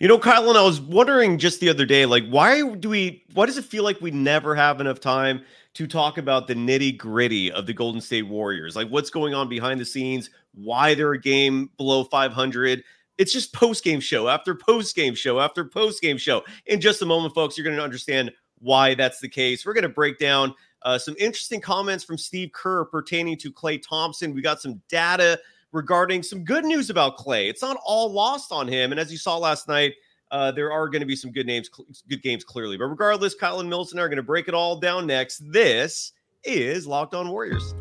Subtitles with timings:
[0.00, 3.22] You know, Kylen, and I was wondering just the other day, like, why do we,
[3.34, 6.96] why does it feel like we never have enough time to talk about the nitty
[6.96, 8.74] gritty of the Golden State Warriors?
[8.74, 12.82] Like, what's going on behind the scenes, why they're a game below 500.
[13.18, 16.44] It's just post game show after post game show after post game show.
[16.64, 19.66] In just a moment, folks, you're going to understand why that's the case.
[19.66, 23.82] We're going to break down uh, some interesting comments from Steve Kerr pertaining to Klay
[23.86, 24.32] Thompson.
[24.32, 25.38] We got some data
[25.72, 27.48] regarding some good news about Klay.
[27.48, 28.92] It's not all lost on him.
[28.92, 29.94] And as you saw last night,
[30.30, 31.68] uh, there are going to be some good names,
[32.08, 32.76] good games, clearly.
[32.76, 35.42] But regardless, Kyle and Milton are going to break it all down next.
[35.50, 36.12] This
[36.44, 37.74] is Locked On Warriors.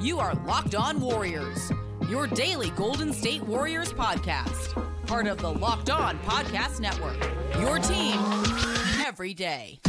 [0.00, 1.72] You are Locked On Warriors,
[2.08, 7.18] your daily Golden State Warriors podcast, part of the Locked On Podcast Network.
[7.60, 8.18] Your team
[9.06, 9.80] every day.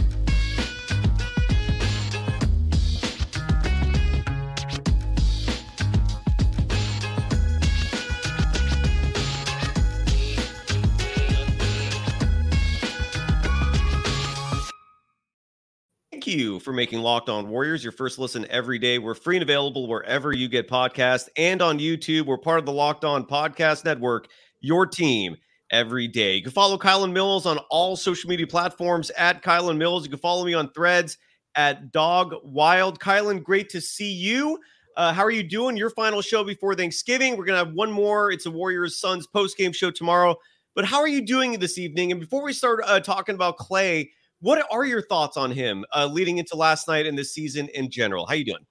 [16.27, 18.99] You for making Locked On Warriors your first listen every day.
[18.99, 22.26] We're free and available wherever you get podcasts and on YouTube.
[22.26, 24.27] We're part of the Locked On Podcast Network,
[24.59, 25.37] your team
[25.71, 26.35] every day.
[26.35, 30.03] You can follow Kylen Mills on all social media platforms at Kylen Mills.
[30.03, 31.18] You can follow me on threads
[31.55, 32.99] at Dog Wild.
[32.99, 34.59] Kylen, great to see you.
[34.98, 35.76] Uh, how are you doing?
[35.76, 37.37] Your final show before Thanksgiving.
[37.37, 38.31] We're going to have one more.
[38.31, 40.35] It's a Warriors Suns post game show tomorrow.
[40.73, 42.12] But how are you doing this evening?
[42.12, 44.09] And before we start uh, talking about Klay,
[44.46, 47.90] what are your thoughts on him uh, leading into last night and this season in
[47.90, 48.27] general?
[48.27, 48.63] How are you doing?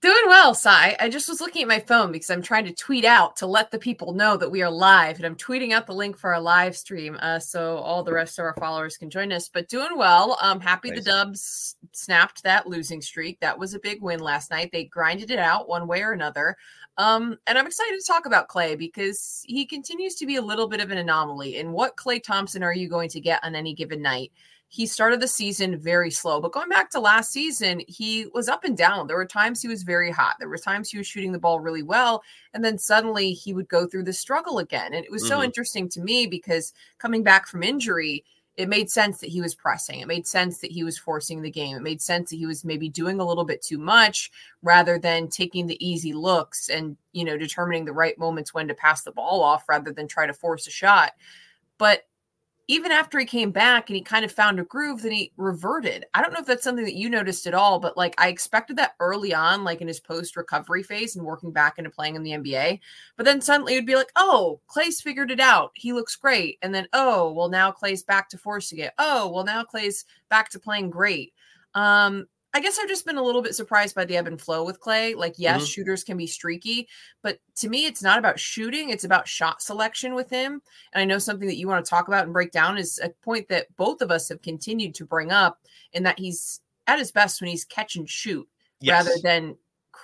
[0.00, 0.96] Doing well, Cy.
[0.98, 3.70] I just was looking at my phone because I'm trying to tweet out to let
[3.70, 6.40] the people know that we are live, and I'm tweeting out the link for our
[6.40, 9.50] live stream uh, so all the rest of our followers can join us.
[9.50, 10.38] But doing well.
[10.40, 11.00] I'm um, happy nice.
[11.00, 13.38] the Dubs snapped that losing streak.
[13.40, 14.70] That was a big win last night.
[14.72, 16.56] They grinded it out one way or another.
[16.96, 20.66] Um, and I'm excited to talk about Klay because he continues to be a little
[20.66, 21.58] bit of an anomaly.
[21.58, 24.32] And what Klay Thompson are you going to get on any given night?
[24.72, 26.40] He started the season very slow.
[26.40, 29.08] But going back to last season, he was up and down.
[29.08, 30.36] There were times he was very hot.
[30.38, 32.22] There were times he was shooting the ball really well.
[32.54, 34.94] And then suddenly he would go through the struggle again.
[34.94, 35.40] And it was mm-hmm.
[35.40, 38.24] so interesting to me because coming back from injury,
[38.56, 39.98] it made sense that he was pressing.
[39.98, 41.76] It made sense that he was forcing the game.
[41.76, 44.30] It made sense that he was maybe doing a little bit too much
[44.62, 48.74] rather than taking the easy looks and, you know, determining the right moments when to
[48.74, 51.14] pass the ball off rather than try to force a shot.
[51.76, 52.04] But
[52.70, 56.06] even after he came back and he kind of found a groove, then he reverted.
[56.14, 58.76] I don't know if that's something that you noticed at all, but like I expected
[58.76, 62.22] that early on, like in his post recovery phase and working back into playing in
[62.22, 62.78] the NBA.
[63.16, 65.72] But then suddenly it would be like, oh, Klay's figured it out.
[65.74, 66.58] He looks great.
[66.62, 68.92] And then, oh, well, now Klay's back to forcing it.
[68.98, 71.32] Oh, well, now Klay's back to playing great.
[71.74, 74.64] Um, I guess I've just been a little bit surprised by the ebb and flow
[74.64, 75.14] with Klay.
[75.14, 75.66] Like, yes, mm-hmm.
[75.66, 76.88] shooters can be streaky,
[77.22, 80.60] but to me, it's not about shooting, it's about shot selection with him.
[80.92, 83.10] And I know something that you want to talk about and break down is a
[83.24, 85.58] point that both of us have continued to bring up
[85.92, 88.48] in that he's at his best when he's catch and shoot
[88.80, 89.06] yes.
[89.06, 89.56] rather than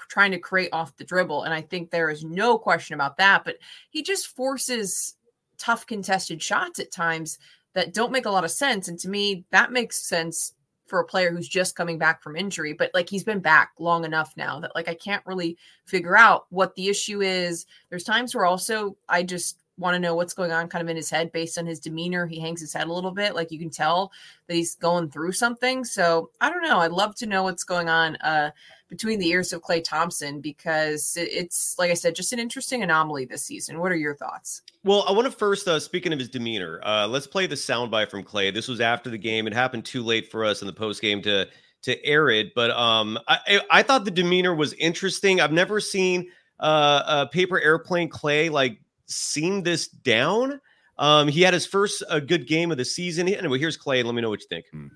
[0.08, 1.42] trying to create off the dribble.
[1.42, 3.56] And I think there is no question about that, but
[3.90, 5.16] he just forces
[5.58, 7.38] tough contested shots at times
[7.74, 8.88] that don't make a lot of sense.
[8.88, 10.52] And to me, that makes sense
[10.86, 14.04] for a player who's just coming back from injury, but like he's been back long
[14.04, 17.66] enough now that like I can't really figure out what the issue is.
[17.90, 20.96] There's times where also I just want to know what's going on kind of in
[20.96, 22.26] his head based on his demeanor.
[22.26, 23.34] He hangs his head a little bit.
[23.34, 24.10] Like you can tell
[24.46, 25.84] that he's going through something.
[25.84, 26.78] So I don't know.
[26.78, 28.52] I'd love to know what's going on uh,
[28.88, 33.24] between the ears of Klay Thompson because it's, like I said, just an interesting anomaly
[33.24, 33.80] this season.
[33.80, 34.62] What are your thoughts?
[34.84, 38.10] Well, I want to first, uh, speaking of his demeanor, uh, let's play the soundbite
[38.10, 38.54] from Klay.
[38.54, 39.46] This was after the game.
[39.46, 41.48] It happened too late for us in the post game to
[41.82, 45.40] to air it, but um, I, I thought the demeanor was interesting.
[45.40, 50.60] I've never seen uh, a paper airplane Klay like seem this down.
[50.98, 53.28] Um, he had his first uh, good game of the season.
[53.28, 54.02] Anyway, here's Klay.
[54.04, 54.64] Let me know what you think.
[54.72, 54.86] Hmm.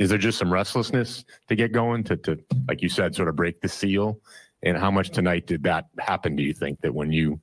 [0.00, 3.36] Is there just some restlessness to get going to, to, like you said, sort of
[3.36, 4.18] break the seal?
[4.62, 6.36] And how much tonight did that happen?
[6.36, 7.38] Do you think that when you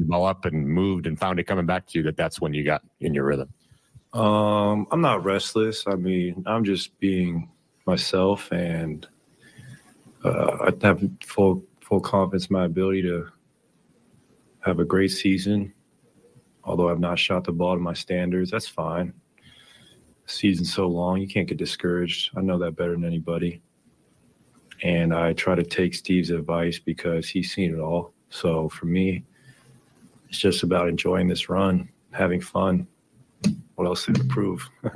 [0.00, 2.62] ball up and moved and found it coming back to you, that that's when you
[2.62, 3.48] got in your rhythm?
[4.12, 5.84] Um, I'm not restless.
[5.86, 7.48] I mean, I'm just being
[7.86, 9.08] myself, and
[10.24, 13.28] uh, I have full full confidence in my ability to
[14.60, 15.72] have a great season.
[16.64, 19.14] Although I've not shot the ball to my standards, that's fine.
[20.26, 22.30] The season's so long, you can't get discouraged.
[22.36, 23.60] I know that better than anybody.
[24.82, 28.12] And I try to take Steve's advice because he's seen it all.
[28.30, 29.24] So for me,
[30.28, 32.86] it's just about enjoying this run, having fun.
[33.74, 34.68] What else to prove?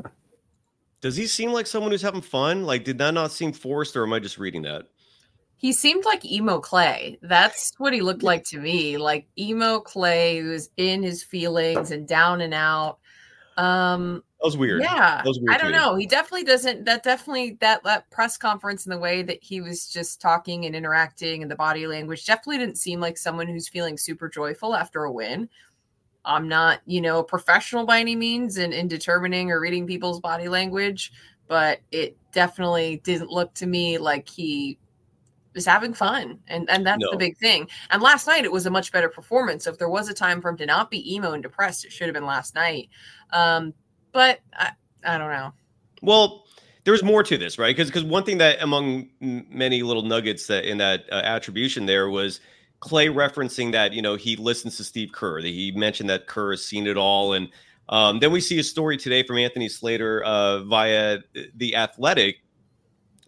[1.01, 2.65] Does he seem like someone who's having fun?
[2.65, 4.87] Like, did that not seem forced, or am I just reading that?
[5.59, 7.19] He seemed like emo Klay.
[7.23, 8.99] That's what he looked like to me.
[8.99, 12.99] Like emo Klay, who was in his feelings and down and out.
[13.57, 14.83] Um, That was weird.
[14.83, 15.95] Yeah, was weird I don't know.
[15.95, 16.85] He definitely doesn't.
[16.85, 20.77] That definitely that that press conference and the way that he was just talking and
[20.77, 25.05] interacting and the body language definitely didn't seem like someone who's feeling super joyful after
[25.05, 25.49] a win.
[26.27, 30.21] I'm not, you know, a professional by any means in, in determining or reading people's
[30.21, 31.13] body language,
[31.49, 34.79] but it definitely didn't look to me like he
[35.55, 36.39] was having fun.
[36.49, 37.11] And and that's No.
[37.13, 37.69] the big thing.
[37.91, 39.65] And last night it was a much better performance.
[39.65, 41.93] So if there was a time for him to not be emo and depressed, it
[41.93, 42.91] should have been last night.
[43.33, 43.73] Um,
[44.17, 44.71] but I,
[45.05, 45.53] I don't know.
[46.01, 46.47] Well,
[46.85, 47.77] there's more to this, right?
[47.77, 52.09] Because because one thing that among many little nuggets that in that uh, attribution there
[52.09, 52.41] was
[52.81, 55.43] Klay referencing that you know he listens to Steve Kerr.
[55.43, 57.51] That he mentioned that Kerr has seen it all, and
[57.91, 61.19] um, then we see a story today from Anthony Slater uh, via
[61.57, 62.37] the Athletic,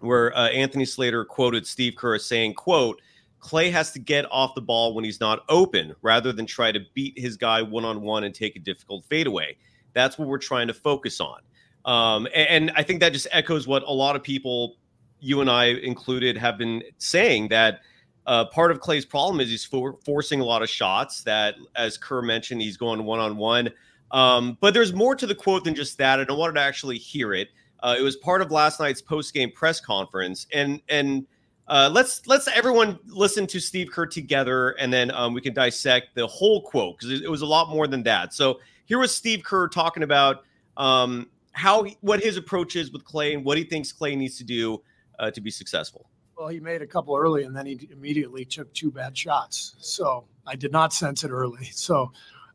[0.00, 3.02] where uh, Anthony Slater quoted Steve Kerr saying, "quote
[3.40, 6.80] Klay has to get off the ball when he's not open, rather than try to
[6.94, 9.54] beat his guy one on one and take a difficult fadeaway.
[9.94, 11.40] That's what we're trying to focus on."
[11.84, 14.76] Um, a- and, I think that just echoes what a lot of people,
[15.20, 17.80] you and I included, have been saying that
[18.26, 21.22] uh, part of Klay's problem is he's for- forcing a lot of shots.
[21.22, 23.70] That, as Kerr mentioned, he's going one on one.
[24.10, 27.32] But there's more to the quote than just that, and I wanted to actually hear
[27.32, 27.48] it.
[27.80, 31.26] Uh, it was part of last night's post game press conference, and and
[31.68, 36.14] uh, let's let's everyone listen to Steve Kerr together, and then um, we can dissect
[36.14, 38.34] the whole quote because it, it was a lot more than that.
[38.34, 38.58] So
[38.88, 40.44] here was Steve Kerr talking about
[40.76, 44.44] um, how what his approach is with Klay and what he thinks Klay needs to
[44.44, 44.82] do
[45.18, 46.08] uh, to be successful.
[46.36, 49.74] Well, he made a couple early and then he immediately took two bad shots.
[49.78, 51.64] So I did not sense it early.
[51.72, 52.12] So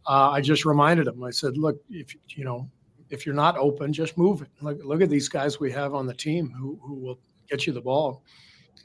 [0.07, 1.23] uh, I just reminded him.
[1.23, 2.69] I said, "Look, if you know,
[3.09, 4.49] if you're not open, just move it.
[4.61, 7.73] Look, look at these guys we have on the team who who will get you
[7.73, 8.23] the ball."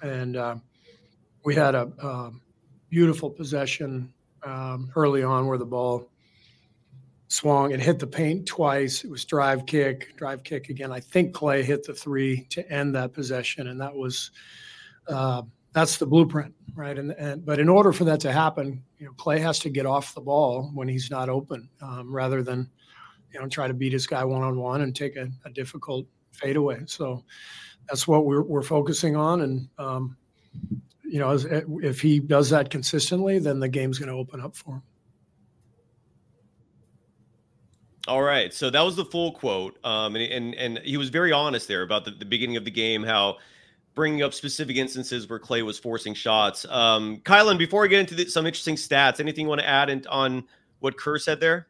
[0.02, 0.56] And uh,
[1.44, 2.42] we had a, um
[2.90, 4.12] beautiful possession
[4.44, 6.08] um, early on where the ball
[7.28, 9.04] swung and hit the paint twice.
[9.04, 10.90] It was drive kick, drive kick again.
[10.90, 14.30] I think Klay hit the three to end that possession, and that was
[15.08, 15.42] uh,
[15.72, 16.98] that's the blueprint, right?
[16.98, 19.86] And and but in order for that to happen, you know, Klay has to get
[19.86, 22.68] off the ball when he's not open, um, rather than
[23.32, 26.06] you know try to beat his guy one on one and take a, a difficult
[26.32, 26.80] fadeaway.
[26.86, 27.24] So
[27.88, 30.16] that's what we're we're focusing on, and um,
[31.04, 31.38] you know,
[31.82, 34.82] if he does that consistently, then the game's going to open up for him.
[38.08, 41.30] All right, so that was the full quote, um, and, and and he was very
[41.30, 43.36] honest there about the, the beginning of the game, how
[43.94, 46.64] bringing up specific instances where Klay was forcing shots.
[46.70, 49.90] Um, Kylen, before we get into the, some interesting stats, anything you want to add
[49.90, 50.44] in, on
[50.80, 51.66] what Kerr said there?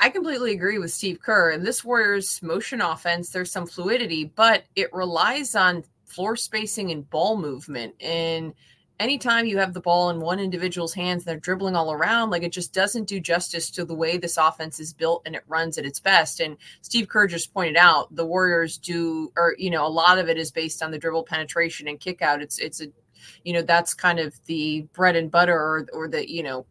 [0.00, 1.50] I completely agree with Steve Kerr.
[1.52, 7.08] In this Warriors motion offense, there's some fluidity, but it relies on floor spacing and
[7.08, 7.94] ball movement.
[8.02, 8.52] And
[9.00, 12.42] anytime you have the ball in one individual's hands, and they're dribbling all around, like
[12.42, 15.78] it just doesn't do justice to the way this offense is built and it runs
[15.78, 16.40] at its best.
[16.40, 20.28] And Steve Kerr just pointed out the Warriors do, or, you know, a lot of
[20.28, 22.42] it is based on the dribble penetration and kick out.
[22.42, 22.86] It's, it's a,
[23.44, 26.66] you know, that's kind of the bread and butter or, or the, you know,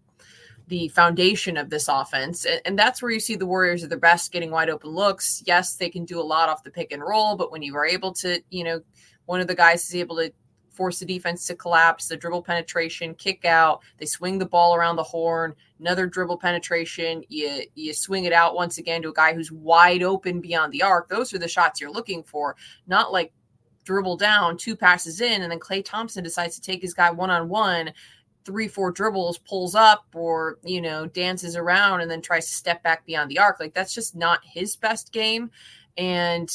[0.68, 2.44] the foundation of this offense.
[2.46, 5.42] And, and that's where you see the Warriors are the best getting wide open looks.
[5.46, 7.86] Yes, they can do a lot off the pick and roll, but when you are
[7.86, 8.82] able to, you know,
[9.28, 10.32] one of the guys is able to
[10.78, 14.96] force the defense to collapse, the dribble penetration, kick out, they swing the ball around
[14.96, 19.34] the horn, another dribble penetration, you you swing it out once again to a guy
[19.34, 21.10] who's wide open beyond the arc.
[21.10, 22.56] Those are the shots you're looking for,
[22.86, 23.34] not like
[23.84, 27.32] dribble down, two passes in, and then Klay Thompson decides to take his guy one
[27.32, 27.92] on one,
[28.46, 32.84] three, four dribbles, pulls up, or you know, dances around and then tries to step
[32.84, 33.60] back beyond the arc.
[33.60, 35.50] Like that's just not his best game.
[35.98, 36.50] And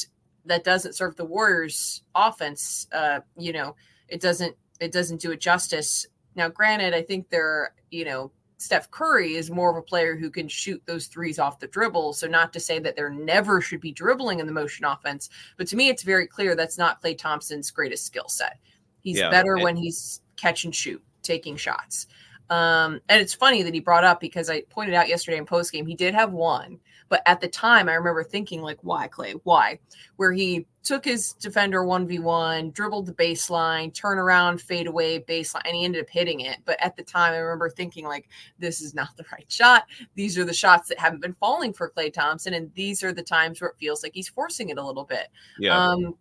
[0.45, 2.87] that doesn't serve the Warriors offense.
[2.91, 3.75] Uh, you know,
[4.07, 6.05] it doesn't it doesn't do it justice.
[6.35, 10.29] Now, granted, I think they're, you know, Steph Curry is more of a player who
[10.29, 12.13] can shoot those threes off the dribble.
[12.13, 15.67] So, not to say that there never should be dribbling in the motion offense, but
[15.67, 18.57] to me, it's very clear that's not Klay Thompson's greatest skill set.
[19.01, 22.07] He's Yeah, better and- when he's catch and shoot, taking shots.
[22.49, 25.71] Um, and it's funny that he brought up because I pointed out yesterday in post
[25.71, 26.79] game he did have one,
[27.13, 29.39] but at the time I remember thinking like, why Klay?
[29.43, 29.77] Why?
[30.15, 35.19] Where he took his defender one v one, dribbled the baseline, turn around, fade away
[35.19, 36.57] baseline, and he ended up hitting it.
[36.65, 39.83] But at the time I remember thinking like, this is not the right shot.
[40.15, 43.21] These are the shots that haven't been falling for Klay Thompson, and these are the
[43.21, 45.27] times where it feels like he's forcing it a little bit.
[45.59, 46.15] Yeah, Um,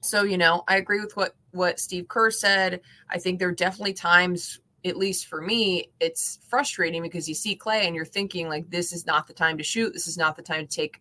[0.00, 2.82] so you know, I agree with what what Steve Kerr said.
[3.08, 7.56] I think there are definitely times, at least for me, it's frustrating because you see
[7.56, 9.92] Klay and you're thinking like, this is not the time to shoot.
[9.92, 11.00] This is not the time to take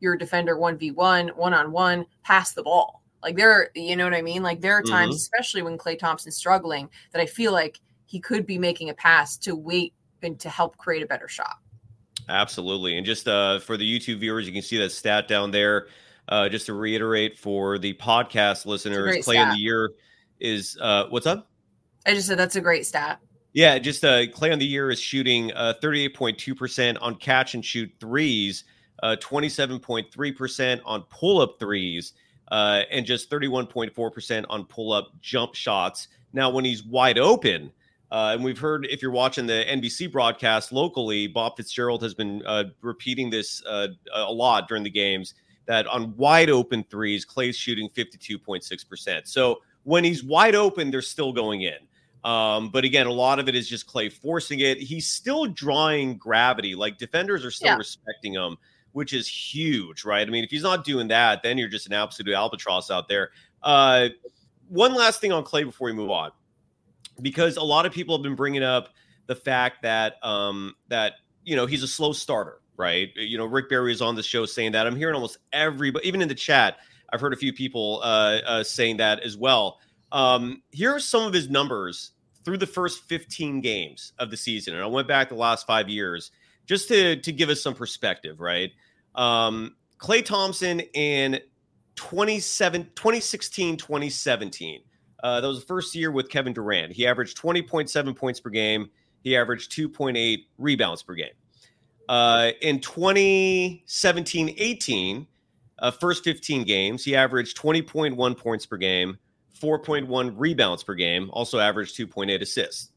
[0.00, 3.02] your defender one v one, one on one, pass the ball.
[3.22, 4.42] Like there, you know what I mean?
[4.42, 8.46] Like there are times, especially when Klay Thompson's struggling, that I feel like he could
[8.46, 9.92] be making a pass to wait
[10.22, 11.56] and to help create a better shot.
[12.28, 12.96] Absolutely.
[12.96, 15.88] And just uh, for the YouTube viewers, you can see that stat down there.
[16.28, 19.48] Uh, just to reiterate for the podcast listeners, Klay stat.
[19.48, 19.92] of the year
[20.38, 21.47] is uh, what's up?
[22.08, 23.20] I just said that's a great stat.
[23.52, 27.90] Yeah, just uh, Klay on the year is shooting uh, 38.2% on catch and shoot
[28.00, 28.64] threes,
[29.02, 32.14] uh, 27.3% on pull up threes,
[32.50, 36.08] uh, and just 31.4% on pull up jump shots.
[36.32, 37.70] Now, when he's wide open,
[38.10, 42.42] uh, and we've heard if you're watching the NBC broadcast locally, Bob Fitzgerald has been
[42.46, 45.34] uh, repeating this uh, a lot during the games
[45.66, 49.28] that on wide open threes, Klay's shooting 52.6%.
[49.28, 51.78] So when he's wide open, they're still going in.
[52.24, 54.78] Um, but again, a lot of it is just Klay forcing it.
[54.78, 56.74] He's still drawing gravity.
[56.74, 57.76] Like defenders are still Yeah.
[57.76, 58.56] respecting him,
[58.92, 60.26] which is huge, right?
[60.26, 63.30] I mean, if he's not doing that, then you're just an absolute albatross out there.
[63.62, 64.08] Uh,
[64.68, 66.30] one last thing on Klay before we move on,
[67.22, 68.90] because a lot of people have been bringing up
[69.26, 73.10] the fact that um, that you know he's a slow starter, right?
[73.14, 74.86] You know, Rick Barry is on the show saying that.
[74.86, 76.78] I'm hearing almost everybody, even in the chat,
[77.12, 79.78] I've heard a few people uh, uh, saying that as well.
[80.12, 82.12] Um, here are some of his numbers
[82.44, 85.88] through the first 15 games of the season, and I went back the last five
[85.88, 86.30] years
[86.66, 88.70] just to to give us some perspective, right?
[89.14, 91.40] Um, Klay Thompson in
[91.96, 94.82] 27, 2016, 2017.
[95.22, 96.92] Uh, that was the first year with Kevin Durant.
[96.92, 98.88] He averaged 20.7 points per game.
[99.24, 101.32] He averaged 2.8 rebounds per game.
[102.08, 105.26] Uh, in 2017 18,
[105.80, 109.18] uh, first 15 games, he averaged 20.1 points per game,
[109.60, 112.90] 4.1 rebounds per game, also averaged 2.8 assists.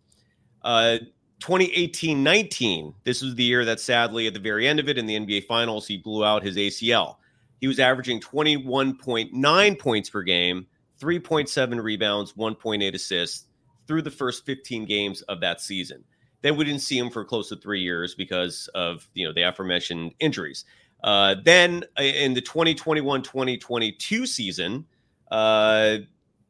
[0.62, 0.98] Uh,
[1.40, 5.08] 2018 19, this was the year that sadly, at the very end of it in
[5.08, 7.16] the NBA Finals, he blew out his ACL.
[7.60, 10.68] He was averaging 21.9 points per game,
[11.00, 13.48] 3.7 rebounds, 1.8 assists
[13.88, 16.04] through the first 15 games of that season.
[16.42, 19.44] Then we didn't see him for close to three years because of you know the
[19.44, 20.66] aforementioned injuries.
[21.04, 24.86] Uh, then uh, in the 2021-2022 season,
[25.32, 25.98] uh,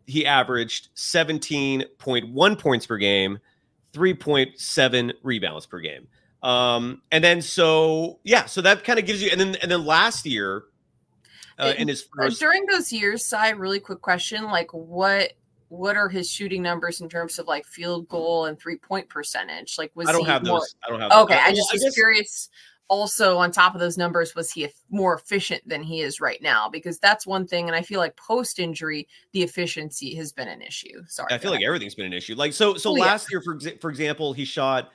[0.08, 3.40] he averaged 17.1 points per game,
[3.94, 6.08] 3.7 rebounds per game.
[6.44, 9.86] Um, and then so yeah, so that kind of gives you and then and then
[9.86, 10.64] last year
[11.60, 15.34] uh, in his Uh, first during those years, Cy, really quick question: like, what
[15.68, 19.78] what are his shooting numbers in terms of like field goal and three point percentage?
[19.78, 20.76] Like, was I don't have more- those.
[20.84, 21.12] I don't have.
[21.12, 21.44] Okay, those.
[21.46, 22.50] I just was guess- curious.
[22.92, 26.68] Also, on top of those numbers, was he more efficient than he is right now?
[26.68, 30.62] Because that's one thing, and I feel like post injury, the efficiency has been an
[30.62, 31.02] issue.
[31.08, 32.36] Sorry, I feel like everything's been an issue.
[32.36, 33.06] Like so, so Oh, yeah.
[33.06, 34.92] last year, for for example, he shot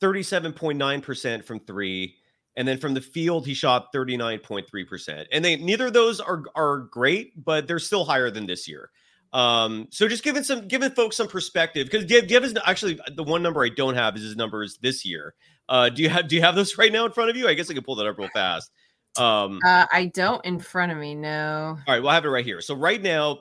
[0.00, 2.14] thirty seven point nine percent from three,
[2.54, 5.26] and then from the field he shot thirty nine point three percent.
[5.32, 8.90] And they neither of those are are great, but they're still higher than this year.
[9.32, 13.24] Um, so just giving some giving folks some perspective because give give us actually the
[13.24, 15.34] one number I don't have is his numbers this year.
[15.70, 17.48] Uh, do you have do you have those right now in front of you?
[17.48, 18.70] I guess I can pull that up real fast.
[19.16, 21.14] Um, Uh, I don't in front of me.
[21.14, 21.78] No.
[21.86, 22.60] all right, we'll have it right here.
[22.60, 23.38] So right now,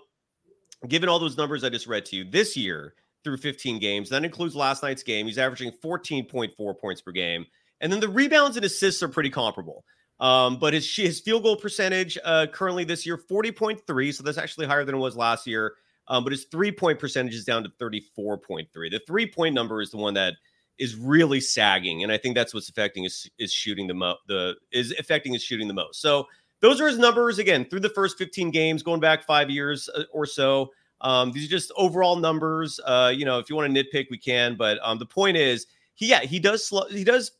[0.87, 2.93] given all those numbers I just read to you, this year
[3.23, 7.45] through 15 games, that includes last night's game, he's averaging 14.4 points per game,
[7.81, 9.83] and then the rebounds and assists are pretty comparable.
[10.19, 14.67] Um, but his his field goal percentage uh, currently this year 40.3, so that's actually
[14.67, 15.75] higher than it was last year.
[16.07, 18.67] Um, but his three point percentage is down to 34.3.
[18.73, 20.33] The three point number is the one that
[20.79, 24.55] is really sagging, and I think that's what's affecting his is shooting the mo- the
[24.71, 26.01] is affecting his shooting the most.
[26.01, 26.27] So
[26.61, 30.03] those are his numbers again through the first 15 games, going back five years uh,
[30.11, 30.71] or so.
[31.01, 32.79] Um, these are just overall numbers.
[32.85, 34.55] Uh, you know, if you want to nitpick, we can.
[34.55, 36.85] But um, the point is, he yeah, he does slow.
[36.89, 37.31] He does.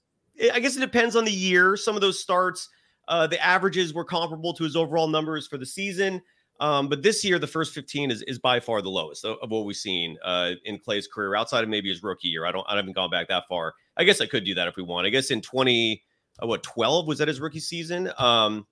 [0.53, 1.75] I guess it depends on the year.
[1.75, 2.69] Some of those starts,
[3.09, 6.21] uh, the averages were comparable to his overall numbers for the season.
[6.59, 9.49] Um, but this year, the first 15 is, is by far the lowest of, of
[9.49, 12.45] what we've seen uh, in Klay's career, outside of maybe his rookie year.
[12.45, 13.73] I don't, I haven't gone back that far.
[13.97, 15.07] I guess I could do that if we want.
[15.07, 16.03] I guess in 20,
[16.41, 18.11] uh, what 12 was that his rookie season?
[18.17, 18.67] Um,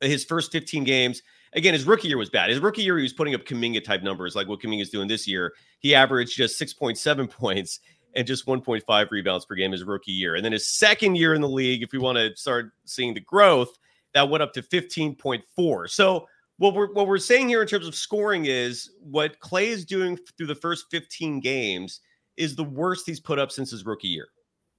[0.00, 1.22] his first 15 games.
[1.52, 2.50] Again, his rookie year was bad.
[2.50, 5.08] His rookie year, he was putting up Kuminga type numbers, like what Kuminga is doing
[5.08, 5.54] this year.
[5.78, 7.80] He averaged just 6.7 points
[8.14, 10.34] and just 1.5 rebounds per game his rookie year.
[10.34, 13.20] And then his second year in the league, if we want to start seeing the
[13.20, 13.78] growth,
[14.14, 15.90] that went up to 15.4.
[15.90, 16.26] So
[16.58, 20.18] what we're what we're saying here in terms of scoring is what Klay is doing
[20.36, 22.00] through the first 15 games
[22.36, 24.28] is the worst he's put up since his rookie year.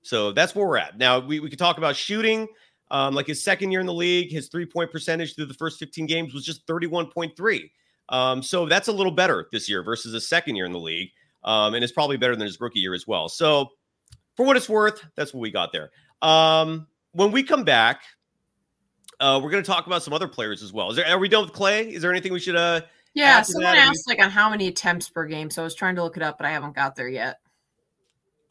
[0.03, 0.97] So that's where we're at.
[0.97, 2.47] Now we, we could talk about shooting.
[2.89, 6.05] Um, like his second year in the league, his three-point percentage through the first 15
[6.05, 7.69] games was just 31.3.
[8.07, 11.09] Um, so that's a little better this year versus his second year in the league.
[11.43, 13.27] Um, and it's probably better than his rookie year as well.
[13.27, 13.67] So
[14.37, 15.91] for what it's worth, that's what we got there.
[16.21, 18.03] Um, when we come back,
[19.19, 20.89] uh, we're going to talk about some other players as well.
[20.89, 21.87] Is there, are we done with Klay?
[21.91, 22.55] Is there anything we should?
[22.55, 22.81] Uh,
[23.13, 25.49] Yeah, someone asked like on how many attempts per game.
[25.49, 27.39] So I was trying to look it up, but I haven't got there yet.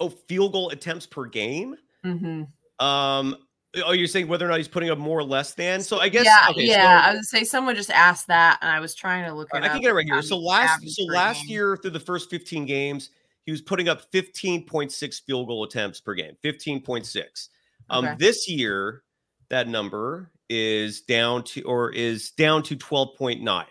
[0.00, 1.76] oh, field goal attempts per game.
[2.02, 2.42] hmm
[2.78, 3.36] Um,
[3.84, 5.82] Oh, you're saying whether or not he's putting up more or less than?
[5.82, 7.02] So I guess yeah, okay, yeah.
[7.02, 9.48] so- I would say someone just asked that, and I was trying to look.
[9.52, 10.14] It right, I can get it right here.
[10.16, 11.52] Um, So last so last game.
[11.52, 13.10] year through the first 15 games,
[13.44, 16.36] he was putting up 15.6 field goal attempts per game.
[16.42, 17.48] 15.6.
[17.90, 18.14] Um Okay.
[18.18, 19.02] this year
[19.50, 23.64] that number is down to or is down to 12.9.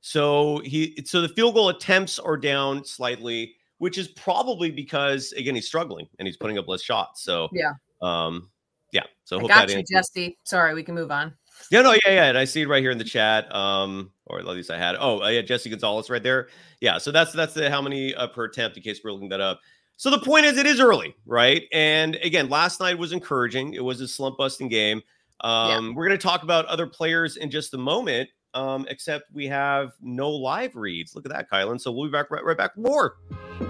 [0.00, 5.54] So he so the field goal attempts are down slightly, which is probably because again
[5.54, 7.22] he's struggling and he's putting up less shots.
[7.22, 7.72] So Yeah.
[8.00, 8.50] um
[8.92, 9.02] yeah.
[9.24, 10.38] So I got you, Jesse.
[10.44, 11.34] Sorry, we can move on.
[11.70, 12.24] yeah, no, yeah, yeah.
[12.28, 13.54] And I see it right here in the chat.
[13.54, 14.96] Um, or at least I had.
[14.98, 16.48] Oh, yeah, Jesse Gonzalez right there.
[16.80, 19.40] Yeah, so that's that's the how many uh, per attempt in case we're looking that
[19.40, 19.60] up.
[19.96, 21.64] So the point is, it is early, right?
[21.72, 23.74] And again, last night was encouraging.
[23.74, 25.02] It was a slump busting game.
[25.40, 28.30] Um, We're going to talk about other players in just a moment.
[28.54, 31.14] Um, except we have no live reads.
[31.14, 31.78] Look at that, Kylen.
[31.78, 33.16] So we'll be back right, right back with more.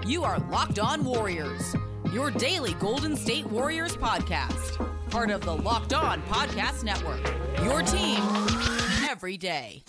[0.07, 1.75] You are Locked On Warriors,
[2.13, 4.77] your daily Golden State Warriors podcast.
[5.09, 7.21] Part of the Locked On Podcast Network.
[7.63, 8.19] Your team
[9.09, 9.83] every day.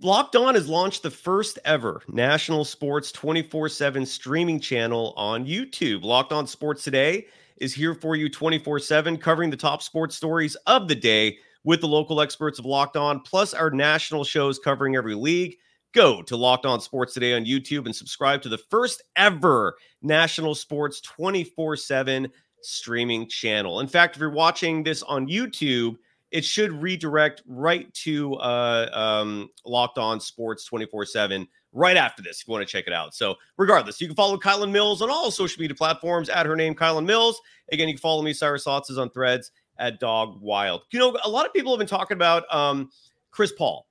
[0.00, 6.04] Locked On has launched the first ever national sports 24 7 streaming channel on YouTube.
[6.04, 7.26] Locked On Sports Today
[7.56, 11.80] is here for you 24 7, covering the top sports stories of the day with
[11.80, 15.56] the local experts of Locked On, plus our national shows covering every league.
[15.92, 20.54] Go to Locked On Sports Today on YouTube and subscribe to the first ever national
[20.54, 22.28] sports 24 7
[22.62, 23.80] streaming channel.
[23.80, 25.96] In fact, if you're watching this on YouTube,
[26.30, 32.40] it should redirect right to uh, um, Locked On Sports 24 7 right after this
[32.40, 33.14] if you want to check it out.
[33.14, 36.74] So, regardless, you can follow Kylen Mills on all social media platforms at her name,
[36.74, 37.40] Kylen Mills.
[37.72, 40.82] Again, you can follow me, Cyrus is on threads at Dog Wild.
[40.90, 42.90] You know, a lot of people have been talking about um,
[43.30, 43.86] Chris Paul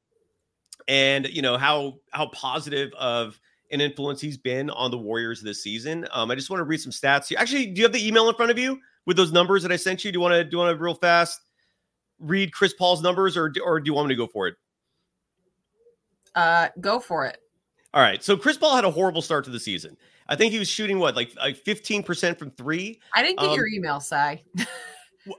[0.88, 3.40] and you know how how positive of
[3.72, 6.08] an influence he's been on the Warriors this season.
[6.12, 7.34] Um, I just want to read some stats.
[7.36, 9.76] Actually, do you have the email in front of you with those numbers that I
[9.76, 10.12] sent you?
[10.12, 11.42] Do you want to do you want to real fast
[12.20, 14.56] read Chris Paul's numbers, or or do you want me to go for it?
[16.36, 17.40] Uh, go for it.
[17.94, 18.24] All right.
[18.24, 19.98] So Chris Paul had a horrible start to the season.
[20.28, 23.00] I think he was shooting what like like fifteen percent from three.
[23.16, 24.44] I didn't get Um, your email, Cy.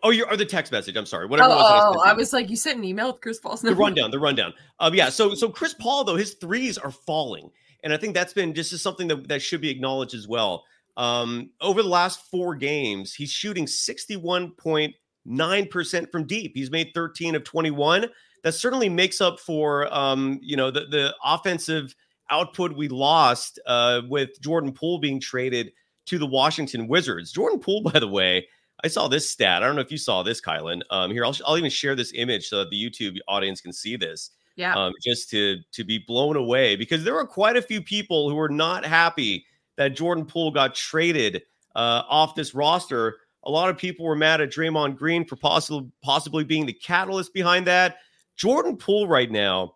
[0.02, 0.96] Oh, your or the text message.
[0.96, 1.24] I'm sorry.
[1.24, 1.50] Oh, Whatever.
[1.50, 3.74] it was I oh, I was like, you sent an email with Chris Paul's the
[3.74, 4.52] rundown, the rundown.
[4.80, 5.08] Um, yeah.
[5.08, 7.50] So so Chris Paul though his threes are falling,
[7.84, 10.64] and I think that's been just is something that that should be acknowledged as well.
[10.96, 14.94] Um, over the last four games, he's shooting sixty one point
[15.28, 16.52] nine percent from deep.
[16.54, 18.06] He's made thirteen of twenty one.
[18.44, 21.94] That certainly makes up for um, you know the the offensive
[22.30, 25.72] output we lost uh, with Jordan Poole being traded
[26.06, 27.32] to the Washington Wizards.
[27.32, 28.46] Jordan Poole, by the way,
[28.84, 29.62] I saw this stat.
[29.62, 30.82] I don't know if you saw this, Kylen.
[30.90, 33.96] Um, here, I'll, I'll even share this image so that the YouTube audience can see
[33.96, 34.30] this.
[34.56, 34.74] Yeah.
[34.74, 38.34] Um, just to to be blown away because there were quite a few people who
[38.34, 41.42] were not happy that Jordan Poole got traded
[41.76, 43.18] uh, off this roster.
[43.44, 47.32] A lot of people were mad at Draymond Green for possibly possibly being the catalyst
[47.32, 47.96] behind that.
[48.36, 49.74] Jordan Poole right now,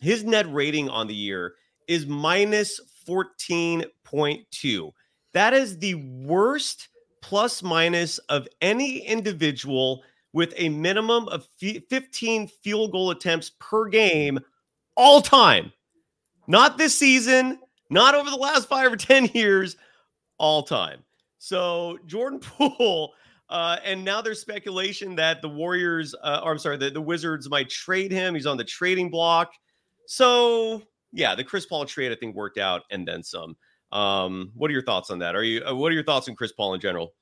[0.00, 1.54] his net rating on the year
[1.88, 4.92] is minus 14.2.
[5.32, 6.88] That is the worst
[7.20, 14.38] plus minus of any individual with a minimum of 15 field goal attempts per game
[14.96, 15.72] all time.
[16.46, 17.58] Not this season,
[17.90, 19.76] not over the last five or 10 years,
[20.38, 21.04] all time.
[21.42, 23.14] So Jordan Poole,
[23.50, 27.50] uh, and now there's speculation that the Warriors, uh, or I'm sorry, the, the Wizards
[27.50, 28.36] might trade him.
[28.36, 29.50] He's on the trading block.
[30.06, 33.56] So yeah, the Chris Paul trade I think worked out and then some.
[33.90, 35.34] Um, what are your thoughts on that?
[35.34, 37.12] Are you uh, what are your thoughts on Chris Paul in general?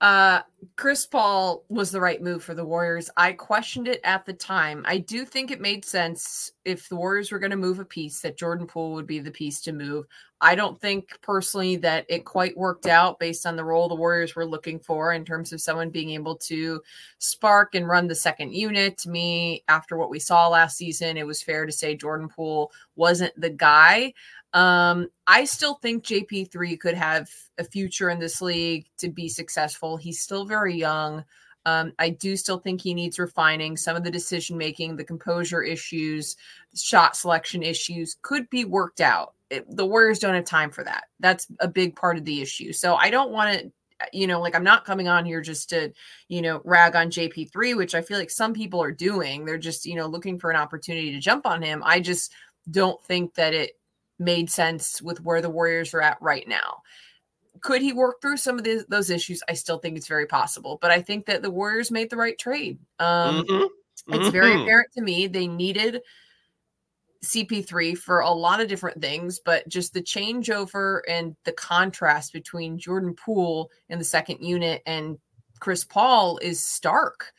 [0.00, 0.40] Uh,
[0.76, 3.08] Chris Paul was the right move for the Warriors.
[3.16, 4.84] I questioned it at the time.
[4.86, 8.20] I do think it made sense if the Warriors were going to move a piece
[8.20, 10.06] that Jordan Poole would be the piece to move.
[10.40, 14.34] I don't think personally that it quite worked out based on the role the Warriors
[14.34, 16.82] were looking for in terms of someone being able to
[17.18, 18.98] spark and run the second unit.
[18.98, 22.70] To me, after what we saw last season, it was fair to say Jordan Poole
[22.96, 24.12] wasn't the guy.
[24.56, 29.98] Um, I still think JP3 could have a future in this league to be successful.
[29.98, 31.24] He's still very young.
[31.66, 33.76] Um, I do still think he needs refining.
[33.76, 36.36] Some of the decision making, the composure issues,
[36.74, 39.34] shot selection issues could be worked out.
[39.50, 41.04] It, the Warriors don't have time for that.
[41.20, 42.72] That's a big part of the issue.
[42.72, 43.70] So I don't want to,
[44.10, 45.92] you know, like I'm not coming on here just to,
[46.28, 49.44] you know, rag on JP3, which I feel like some people are doing.
[49.44, 51.82] They're just, you know, looking for an opportunity to jump on him.
[51.84, 52.32] I just
[52.70, 53.72] don't think that it
[54.18, 56.82] made sense with where the Warriors are at right now.
[57.62, 59.42] Could he work through some of the, those issues?
[59.48, 62.38] I still think it's very possible, but I think that the Warriors made the right
[62.38, 62.78] trade.
[62.98, 63.68] Um, Mhm.
[64.08, 64.62] It's very Mhm.
[64.64, 66.02] apparent to me they needed
[67.22, 72.78] CP3 for a lot of different things, but just the changeover and the contrast between
[72.78, 75.18] Jordan Poole in the second unit and
[75.60, 77.32] Chris Paul is stark.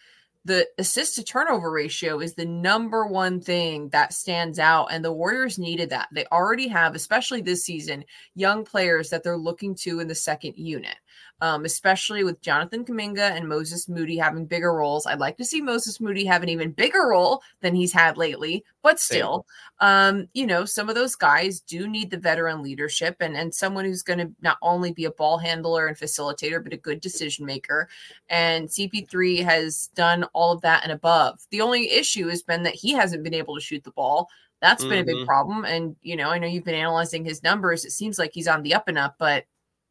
[0.47, 5.11] The assist to turnover ratio is the number one thing that stands out, and the
[5.11, 6.07] Warriors needed that.
[6.13, 10.53] They already have, especially this season, young players that they're looking to in the second
[10.55, 10.95] unit
[11.41, 15.05] um, especially with Jonathan Kuminga and Moses Moody having bigger roles.
[15.05, 18.63] I'd like to see Moses Moody have an even bigger role than he's had lately,
[18.81, 19.45] but still,
[19.79, 23.85] um, you know, some of those guys do need the veteran leadership and, and someone
[23.85, 27.45] who's going to not only be a ball handler and facilitator, but a good decision
[27.45, 27.87] maker.
[28.29, 31.45] And CP3 has done all of that and above.
[31.51, 34.29] The only issue has been that he hasn't been able to shoot the ball.
[34.61, 35.01] That's been mm-hmm.
[35.01, 35.25] a big mm-hmm.
[35.25, 35.65] problem.
[35.65, 37.85] And, you know, I know you've been analyzing his numbers.
[37.85, 39.45] It seems like he's on the up and up, but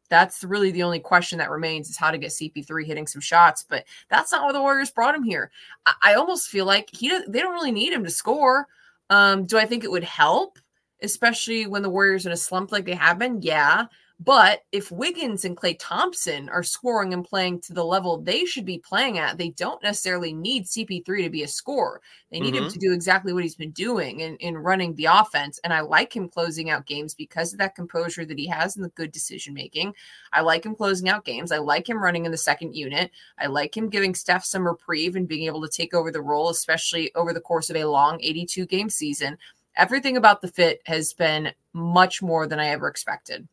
[0.09, 3.65] that's really the only question that remains is how to get CP3 hitting some shots.
[3.67, 5.51] But that's not why the Warriors brought him here.
[5.85, 8.67] I, I almost feel like he they don't really need him to score.
[9.09, 10.59] Um, do I think it would help,
[11.01, 13.41] especially when the Warriors in a slump like they have been?
[13.41, 13.85] Yeah.
[14.19, 18.65] But if Wiggins and Klay Thompson are scoring and playing to the level they should
[18.65, 22.01] be playing at, they don't necessarily need CP3 to be a scorer.
[22.31, 22.65] They need mm-hmm.
[22.65, 25.59] him to do exactly what he's been doing in, in running the offense.
[25.63, 28.83] And I like him closing out games because of that composure that he has and
[28.83, 29.93] the good decision making.
[30.33, 31.51] I like him closing out games.
[31.51, 33.11] I like him running in the second unit.
[33.37, 36.49] I like him giving Steph some reprieve and being able to take over the role,
[36.49, 39.37] especially over the course of a long 82 game season.
[39.75, 43.47] Everything about the fit has been much more than I ever expected.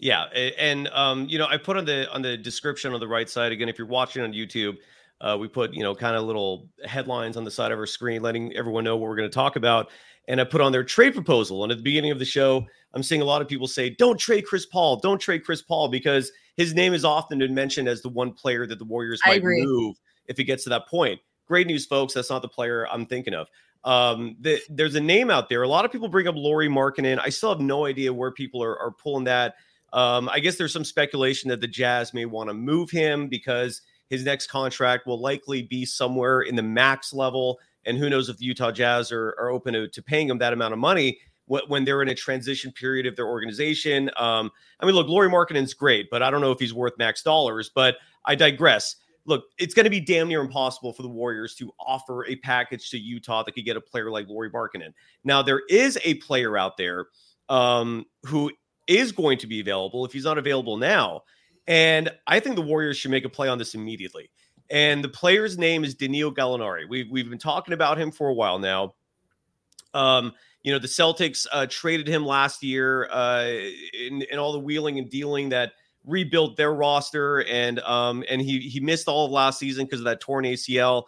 [0.00, 3.28] Yeah, and um, you know, I put on the on the description on the right
[3.28, 3.68] side again.
[3.68, 4.76] If you're watching on YouTube,
[5.20, 8.22] uh, we put you know kind of little headlines on the side of our screen,
[8.22, 9.90] letting everyone know what we're going to talk about.
[10.28, 11.62] And I put on their trade proposal.
[11.62, 14.18] And at the beginning of the show, I'm seeing a lot of people say, "Don't
[14.18, 14.96] trade Chris Paul.
[14.96, 18.66] Don't trade Chris Paul," because his name is often been mentioned as the one player
[18.66, 21.20] that the Warriors might move if it gets to that point.
[21.48, 22.14] Great news, folks.
[22.14, 23.48] That's not the player I'm thinking of.
[23.84, 25.62] Um, the, there's a name out there.
[25.62, 27.18] A lot of people bring up Lauri Markkanen.
[27.22, 29.54] I still have no idea where people are, are pulling that
[29.92, 33.82] um, I guess there's some speculation that the Jazz may want to move him because
[34.10, 37.58] his next contract will likely be somewhere in the max level.
[37.84, 40.52] And who knows if the Utah Jazz are, are open to, to paying him that
[40.52, 44.10] amount of money when they're in a transition period of their organization.
[44.16, 47.22] Um, I mean, look, Lauri Markkanen's great, but I don't know if he's worth max
[47.22, 47.70] dollars.
[47.74, 47.96] But
[48.26, 48.96] I digress.
[49.24, 52.90] Look, it's going to be damn near impossible for the Warriors to offer a package
[52.90, 54.92] to Utah that could get a player like Lauri Markkanen.
[55.24, 57.06] Now, there is a player out there
[57.48, 58.52] um, who
[58.88, 61.22] is going to be available if he's not available now.
[61.66, 64.30] And I think the Warriors should make a play on this immediately.
[64.70, 66.88] And the player's name is Danilo Gallinari.
[66.88, 68.94] We've, we've been talking about him for a while now.
[69.94, 73.46] Um, you know, the Celtics uh, traded him last year uh,
[73.94, 75.72] in, in all the wheeling and dealing that
[76.04, 80.04] rebuilt their roster, and um, and he he missed all of last season because of
[80.04, 81.04] that torn ACL.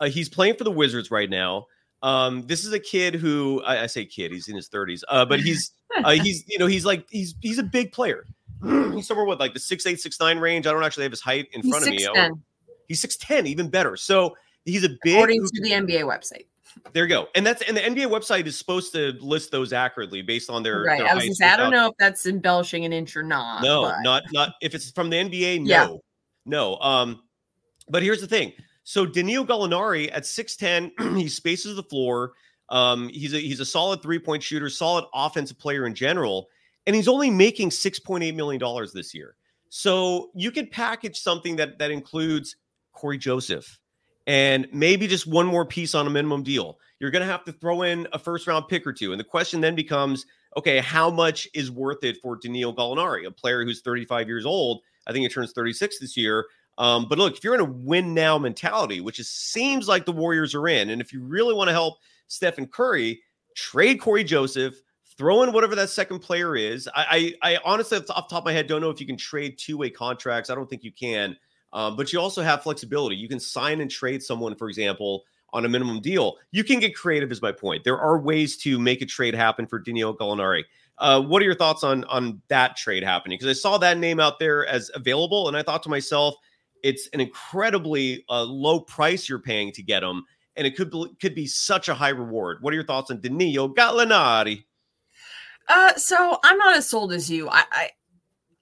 [0.00, 1.66] Uh, he's playing for the Wizards right now.
[2.02, 5.24] Um, this is a kid who I, I say kid, he's in his 30s, uh,
[5.24, 5.72] but he's
[6.04, 8.26] uh, he's you know he's like he's he's a big player.
[8.62, 10.66] he's somewhere with like the six eight six nine range.
[10.66, 12.30] I don't actually have his height in front he's of me.
[12.88, 13.96] He's six ten, even better.
[13.96, 15.14] So he's a big.
[15.14, 16.46] According to the NBA website.
[16.94, 20.22] There you go, and that's and the NBA website is supposed to list those accurately
[20.22, 20.98] based on their right.
[20.98, 23.62] Their I was gonna say I don't know if that's embellishing an inch or not.
[23.62, 24.00] No, but...
[24.02, 25.60] not not if it's from the NBA.
[25.60, 25.88] No, yeah.
[26.46, 26.76] no.
[26.78, 27.22] Um,
[27.90, 28.52] but here's the thing.
[28.84, 32.32] So Danilo Gallinari at 6'10, he spaces the floor.
[32.68, 36.48] Um, he's a he's a solid three-point shooter, solid offensive player in general,
[36.86, 39.36] and he's only making $6.8 million this year.
[39.68, 42.56] So you could package something that that includes
[42.92, 43.78] Cory Joseph
[44.26, 46.78] and maybe just one more piece on a minimum deal.
[47.00, 49.12] You're going to have to throw in a first round pick or two.
[49.12, 53.30] And the question then becomes okay, how much is worth it for Danilo Gallinari, a
[53.30, 54.82] player who's 35 years old?
[55.06, 56.46] I think he turns 36 this year.
[56.78, 60.54] Um, but look, if you're in a win now mentality, which seems like the Warriors
[60.54, 63.20] are in, and if you really want to help Stephen Curry,
[63.54, 64.74] trade Cory Joseph,
[65.18, 66.88] throw in whatever that second player is.
[66.94, 69.16] I, I, I honestly, off the top of my head, don't know if you can
[69.16, 70.50] trade two way contracts.
[70.50, 71.36] I don't think you can.
[71.72, 73.16] Um, but you also have flexibility.
[73.16, 76.36] You can sign and trade someone, for example, on a minimum deal.
[76.50, 77.84] You can get creative, is my point.
[77.84, 80.64] There are ways to make a trade happen for Danilo Gallinari.
[80.98, 83.38] Uh, what are your thoughts on on that trade happening?
[83.38, 86.34] Because I saw that name out there as available, and I thought to myself,
[86.82, 90.24] it's an incredibly uh, low price you're paying to get him,
[90.56, 92.58] and it could be, could be such a high reward.
[92.60, 94.64] What are your thoughts on Danilo Gallinari?
[95.68, 97.48] Uh, so I'm not as sold as you.
[97.48, 97.90] I, I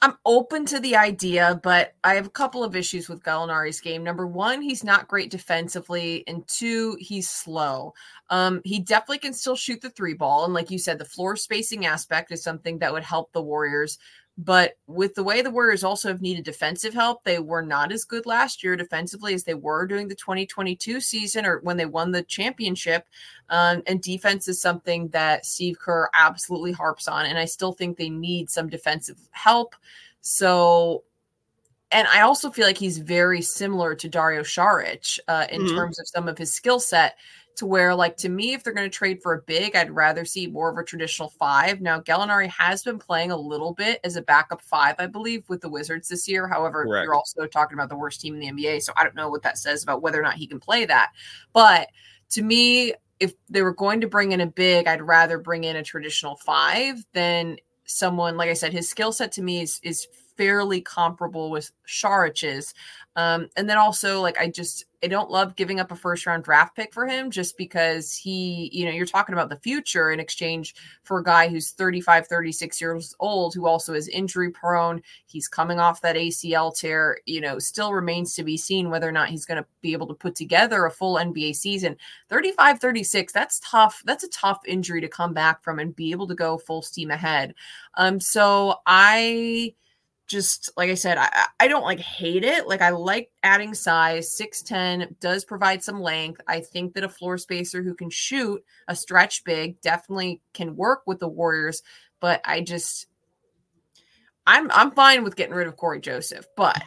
[0.02, 4.02] I'm open to the idea, but I have a couple of issues with Gallinari's game.
[4.02, 7.92] Number one, he's not great defensively, and two, he's slow.
[8.30, 11.36] Um, he definitely can still shoot the three ball, and like you said, the floor
[11.36, 13.98] spacing aspect is something that would help the Warriors.
[14.38, 18.04] But with the way the Warriors also have needed defensive help, they were not as
[18.04, 22.10] good last year defensively as they were during the 2022 season or when they won
[22.10, 23.06] the championship.
[23.50, 27.26] Um, and defense is something that Steve Kerr absolutely harps on.
[27.26, 29.74] And I still think they need some defensive help.
[30.22, 31.04] So,
[31.90, 35.76] and I also feel like he's very similar to Dario Saric uh, in mm-hmm.
[35.76, 37.16] terms of some of his skill set
[37.56, 40.24] to where, like, to me, if they're going to trade for a big, I'd rather
[40.24, 41.80] see more of a traditional five.
[41.80, 45.60] Now, Gallinari has been playing a little bit as a backup five, I believe, with
[45.60, 46.48] the Wizards this year.
[46.48, 47.04] However, Correct.
[47.04, 48.82] you're also talking about the worst team in the NBA.
[48.82, 51.12] So I don't know what that says about whether or not he can play that.
[51.52, 51.88] But
[52.30, 55.76] to me, if they were going to bring in a big, I'd rather bring in
[55.76, 60.06] a traditional five than someone, like I said, his skill set to me is, is
[60.40, 62.72] fairly comparable with Saric's.
[63.14, 66.44] Um, and then also, like, I just I don't love giving up a first round
[66.44, 70.20] draft pick for him just because he, you know, you're talking about the future in
[70.20, 70.74] exchange
[71.04, 75.02] for a guy who's 35, 36 years old, who also is injury prone.
[75.26, 79.12] He's coming off that ACL tear, you know, still remains to be seen whether or
[79.12, 81.96] not he's going to be able to put together a full NBA season.
[82.28, 84.02] 35, 36, that's tough.
[84.04, 87.10] That's a tough injury to come back from and be able to go full steam
[87.10, 87.54] ahead.
[87.94, 89.74] Um, so I,
[90.30, 92.68] just like I said, I, I don't like hate it.
[92.68, 94.34] Like I like adding size.
[94.40, 96.40] 6'10 does provide some length.
[96.46, 101.02] I think that a floor spacer who can shoot a stretch big definitely can work
[101.04, 101.82] with the Warriors.
[102.20, 103.08] But I just
[104.46, 106.46] I'm I'm fine with getting rid of Cory Joseph.
[106.56, 106.80] But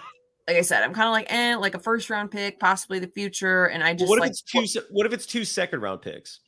[0.48, 3.08] like I said, I'm kind of like, eh, like a first round pick, possibly the
[3.08, 3.66] future.
[3.66, 6.02] And I just well, what like, if it's two what if it's two second round
[6.02, 6.40] picks?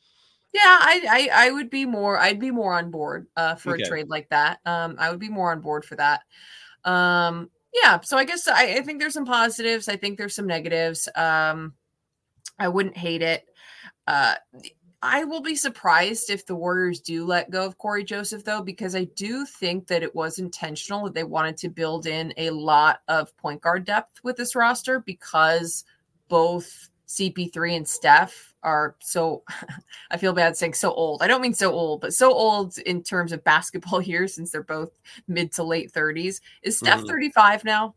[0.54, 3.82] Yeah, I, I, I would be more I'd be more on board uh, for okay.
[3.82, 4.60] a trade like that.
[4.64, 6.22] Um, I would be more on board for that.
[6.86, 9.88] Um, yeah, so I guess I, I think there's some positives.
[9.88, 11.08] I think there's some negatives.
[11.14, 11.74] Um,
[12.58, 13.44] I wouldn't hate it.
[14.06, 14.36] Uh,
[15.02, 18.96] I will be surprised if the Warriors do let go of Cory Joseph, though, because
[18.96, 23.00] I do think that it was intentional that they wanted to build in a lot
[23.08, 25.84] of point guard depth with this roster because
[26.28, 29.42] both CP3 and Steph are so
[30.10, 31.22] I feel bad saying so old.
[31.22, 34.62] I don't mean so old, but so old in terms of basketball years since they're
[34.62, 34.90] both
[35.28, 36.40] mid to late 30s.
[36.62, 37.08] Is Steph mm-hmm.
[37.08, 37.94] 35 now?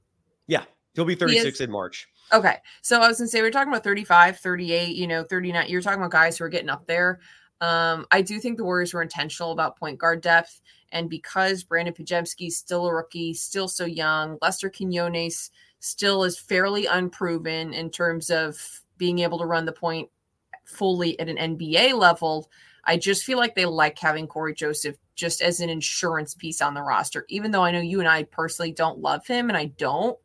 [0.48, 2.08] Yeah, he'll be 36 he in March.
[2.32, 2.58] Okay.
[2.82, 5.68] So I was going to say, we are talking about 35, 38, you know, 39.
[5.68, 7.20] You're talking about guys who are getting up there.
[7.62, 10.62] Um, I do think the Warriors were intentional about point guard depth.
[10.92, 16.86] And because Brandon Podziemski's still a rookie, still so young, Lester Quinones still is fairly
[16.86, 20.10] unproven in terms of being able to run the point
[20.70, 22.50] fully at an NBA level.
[22.86, 26.74] I just feel like they like having Cory Joseph just as an insurance piece on
[26.74, 29.66] the roster, even though I know you and I personally don't love him and I
[29.66, 30.18] don't.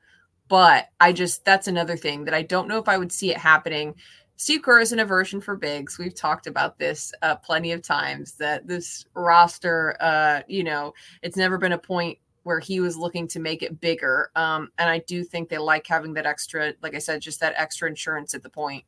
[0.48, 3.38] But I just, that's another thing that I don't know if I would see it
[3.38, 3.94] happening.
[4.37, 5.98] Steve Kerr is an aversion for bigs.
[5.98, 11.37] We've talked about this uh, plenty of times that this roster, uh, you know, it's
[11.37, 14.30] never been a point where he was looking to make it bigger.
[14.37, 17.54] Um, and I do think they like having that extra, like I said, just that
[17.57, 18.85] extra insurance at the point.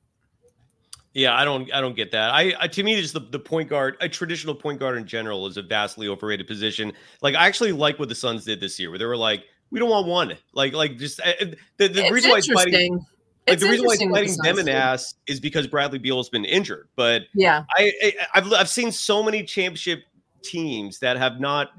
[1.16, 2.34] Yeah, I don't I don't get that.
[2.34, 5.46] I, I to me just the, the point guard, a traditional point guard in general
[5.46, 6.92] is a vastly overrated position.
[7.22, 9.80] Like I actually like what the Suns did this year where they were like, we
[9.80, 10.34] don't want one.
[10.52, 11.32] Like like just uh,
[11.78, 13.02] the, the reason why it's fighting
[13.48, 16.44] like the reason why it's fighting them in ass is because Bradley Beal has been
[16.44, 16.88] injured.
[16.96, 17.92] But yeah, I,
[18.34, 20.02] I have I've seen so many championship
[20.42, 21.70] teams that have not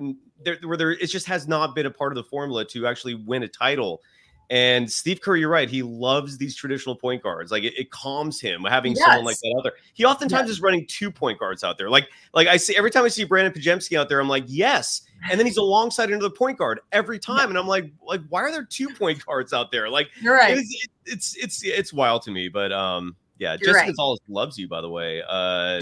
[0.44, 3.14] there where there it just has not been a part of the formula to actually
[3.14, 4.02] win a title.
[4.50, 5.70] And Steve Kerr, you're right.
[5.70, 7.52] He loves these traditional point guards.
[7.52, 9.04] Like it, it calms him having yes.
[9.04, 9.74] someone like that out there.
[9.94, 10.58] He oftentimes yes.
[10.58, 11.90] is running two point guards out there.
[11.90, 15.02] Like, like I see every time I see Brandon Podziemski out there, I'm like, yes.
[15.30, 17.48] And then he's alongside another point guard every time, yeah.
[17.50, 19.90] and I'm like, like why are there two point guards out there?
[19.90, 20.58] Like, you're right.
[20.58, 22.48] It's it's, it's it's wild to me.
[22.48, 23.86] But um, yeah, you're Jesse right.
[23.88, 25.24] Gonzalez loves you, by the way.
[25.28, 25.80] Uh,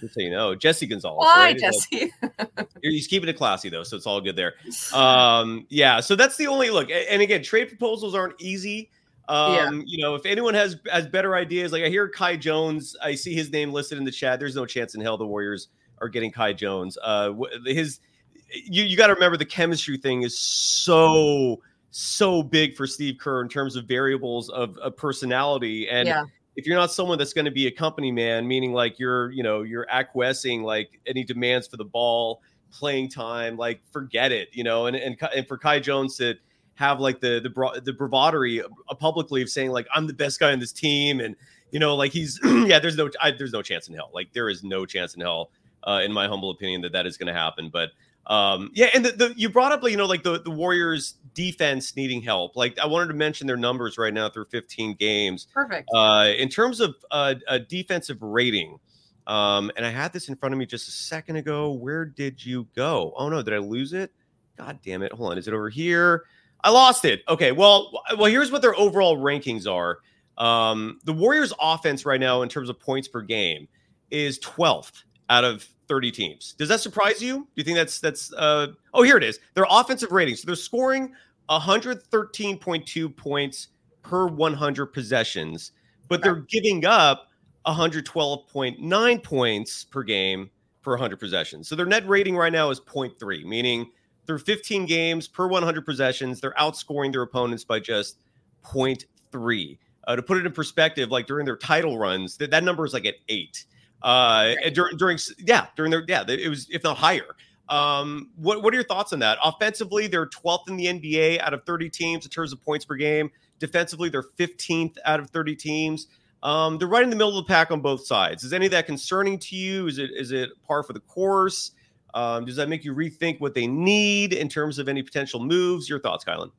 [0.00, 1.18] just so you know, Jesse Gonzalez.
[1.18, 1.58] Why, right?
[1.58, 2.12] Jesse?
[2.82, 4.54] he's keeping it classy though, so it's all good there.
[4.92, 6.90] Um, yeah, so that's the only look.
[6.90, 8.90] And again, trade proposals aren't easy.
[9.28, 9.82] Um, yeah.
[9.86, 13.34] you know, if anyone has has better ideas, like I hear Kai Jones, I see
[13.34, 14.40] his name listed in the chat.
[14.40, 16.98] There's no chance in hell the Warriors are getting Kai Jones.
[17.02, 17.34] Uh,
[17.66, 18.00] his
[18.48, 21.60] you you got to remember the chemistry thing is so
[21.90, 26.24] so big for Steve Kerr in terms of variables of, of personality and yeah
[26.60, 29.42] if you're not someone that's going to be a company man, meaning like you're, you
[29.42, 34.62] know, you're acquiescing like any demands for the ball, playing time, like forget it, you
[34.62, 36.34] know, and and, and for Kai Jones to
[36.74, 38.62] have like the the bra- the bravadory
[38.98, 41.34] publicly of saying like I'm the best guy on this team, and
[41.70, 44.50] you know, like he's yeah, there's no I, there's no chance in hell, like there
[44.50, 45.50] is no chance in hell,
[45.84, 47.90] uh, in my humble opinion, that that is going to happen, but.
[48.26, 51.96] Um, yeah, and the, the, you brought up, you know, like the, the Warriors defense
[51.96, 52.56] needing help.
[52.56, 55.46] Like I wanted to mention their numbers right now through 15 games.
[55.52, 55.88] Perfect.
[55.94, 58.78] Uh, in terms of uh, a defensive rating,
[59.26, 61.72] um, and I had this in front of me just a second ago.
[61.72, 63.12] Where did you go?
[63.16, 64.12] Oh no, did I lose it?
[64.56, 65.12] God damn it.
[65.12, 65.38] Hold on.
[65.38, 66.24] Is it over here?
[66.62, 67.22] I lost it.
[67.28, 67.52] Okay.
[67.52, 69.98] Well, well, here's what their overall rankings are.
[70.36, 73.68] Um, the Warriors offense right now in terms of points per game
[74.10, 76.54] is 12th out of 30 teams.
[76.56, 77.38] Does that surprise you?
[77.38, 79.40] Do you think that's that's uh oh here it is.
[79.54, 80.36] Their offensive rating.
[80.36, 81.12] So they're scoring
[81.50, 83.68] 113.2 points
[84.02, 85.72] per 100 possessions,
[86.08, 87.26] but they're giving up
[87.66, 90.48] 112.9 points per game
[90.82, 91.68] per 100 possessions.
[91.68, 93.90] So their net rating right now is 0.3, meaning
[94.28, 98.18] through 15 games per 100 possessions, they're outscoring their opponents by just
[98.64, 99.78] 0.3.
[100.06, 102.94] Uh, to put it in perspective, like during their title runs, that, that number is
[102.94, 103.64] like at eight.
[104.02, 104.74] Uh, right.
[104.74, 107.36] during, during, yeah, during their, yeah, it was, if not higher.
[107.68, 109.38] Um, what, what are your thoughts on that?
[109.44, 112.96] Offensively, they're 12th in the NBA out of 30 teams in terms of points per
[112.96, 113.30] game.
[113.60, 116.08] Defensively, they're 15th out of 30 teams.
[116.42, 118.44] Um, they're right in the middle of the pack on both sides.
[118.44, 119.86] Is any of that concerning to you?
[119.86, 121.72] Is it is it par for the course?
[122.14, 125.88] Um, does that make you rethink what they need in terms of any potential moves?
[125.88, 126.50] Your thoughts, Kylen?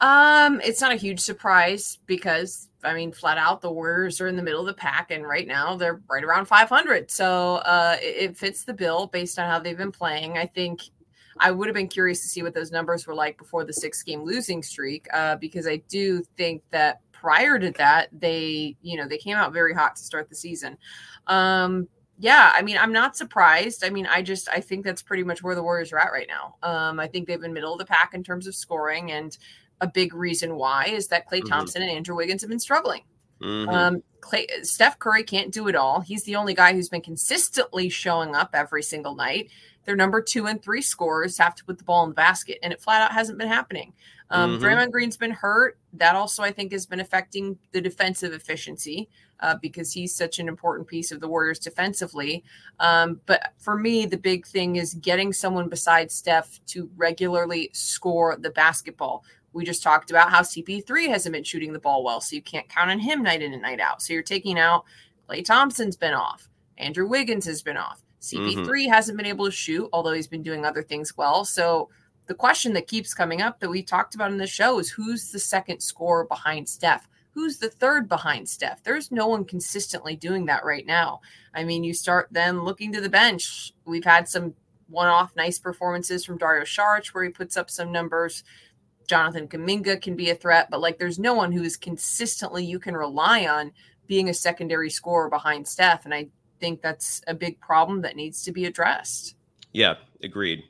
[0.00, 4.36] Um, it's not a huge surprise because I mean, flat out, the Warriors are in
[4.36, 7.10] the middle of the pack, and right now they're right around 500.
[7.10, 10.38] So uh, it, it fits the bill based on how they've been playing.
[10.38, 10.82] I think
[11.40, 14.02] I would have been curious to see what those numbers were like before the six
[14.02, 19.08] game losing streak, uh, because I do think that prior to that, they, you know,
[19.08, 20.78] they came out very hot to start the season.
[21.26, 21.88] Um,
[22.20, 23.84] yeah, I mean, I'm not surprised.
[23.84, 26.28] I mean, I just I think that's pretty much where the Warriors are at right
[26.28, 26.56] now.
[26.68, 29.36] Um, I think they've been middle of the pack in terms of scoring, and
[29.80, 31.48] a big reason why is that Klay mm-hmm.
[31.48, 33.02] Thompson and Andrew Wiggins have been struggling.
[33.42, 33.68] Mm-hmm.
[33.68, 36.00] Um, Klay, Steph Curry can't do it all.
[36.00, 39.50] He's the only guy who's been consistently showing up every single night.
[39.84, 42.72] Their number two and three scorers have to put the ball in the basket, and
[42.72, 43.92] it flat out hasn't been happening.
[44.30, 44.64] Um, mm-hmm.
[44.64, 45.78] Draymond Green's been hurt.
[45.94, 49.08] That also, I think, has been affecting the defensive efficiency
[49.40, 52.44] uh, because he's such an important piece of the Warriors defensively.
[52.80, 58.36] Um, but for me, the big thing is getting someone besides Steph to regularly score
[58.38, 59.24] the basketball.
[59.52, 62.68] We just talked about how CP3 hasn't been shooting the ball well, so you can't
[62.68, 64.02] count on him night in and night out.
[64.02, 64.84] So you're taking out
[65.28, 68.02] Klay Thompson's been off, Andrew Wiggins has been off.
[68.20, 68.92] CP3 mm-hmm.
[68.92, 71.44] hasn't been able to shoot, although he's been doing other things well.
[71.44, 71.88] So
[72.26, 75.30] the question that keeps coming up that we talked about in the show is who's
[75.30, 77.08] the second scorer behind Steph?
[77.32, 78.82] Who's the third behind Steph?
[78.82, 81.20] There's no one consistently doing that right now.
[81.54, 83.72] I mean, you start then looking to the bench.
[83.84, 84.54] We've had some
[84.88, 88.42] one off nice performances from Dario Saric where he puts up some numbers.
[89.08, 92.78] Jonathan Kuminga can be a threat, but like there's no one who is consistently you
[92.78, 93.72] can rely on
[94.06, 96.04] being a secondary scorer behind Steph.
[96.04, 96.28] And I
[96.60, 99.34] think that's a big problem that needs to be addressed.
[99.72, 100.62] Yeah, agreed.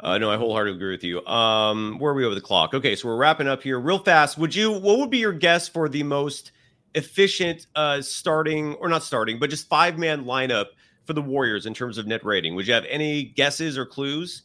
[0.00, 1.24] Uh, no, I wholeheartedly agree with you.
[1.26, 2.74] Um, where are we over the clock?
[2.74, 4.36] Okay, so we're wrapping up here real fast.
[4.38, 4.72] Would you?
[4.72, 6.50] What would be your guess for the most
[6.94, 10.66] efficient uh, starting or not starting, but just five man lineup
[11.04, 12.54] for the Warriors in terms of net rating?
[12.56, 14.42] Would you have any guesses or clues?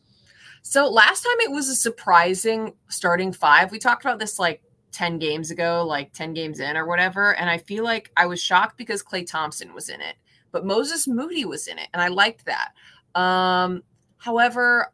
[0.69, 3.71] So last time it was a surprising starting five.
[3.71, 7.35] We talked about this like 10 games ago, like 10 games in or whatever.
[7.35, 10.17] And I feel like I was shocked because Klay Thompson was in it,
[10.51, 11.87] but Moses Moody was in it.
[11.93, 12.73] And I liked that.
[13.17, 13.81] Um,
[14.17, 14.91] however,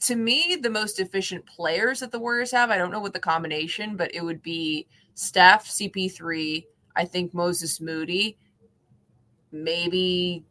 [0.00, 3.20] to me, the most efficient players that the Warriors have, I don't know what the
[3.20, 6.64] combination, but it would be Steph, CP3,
[6.96, 8.36] I think Moses Moody,
[9.52, 10.44] maybe